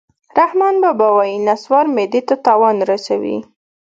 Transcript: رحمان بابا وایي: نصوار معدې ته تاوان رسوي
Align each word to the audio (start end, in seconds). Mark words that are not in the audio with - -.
رحمان 0.39 0.75
بابا 0.83 1.07
وایي: 1.17 1.35
نصوار 1.47 1.85
معدې 1.95 2.21
ته 2.27 2.35
تاوان 2.45 2.77
رسوي 2.91 3.37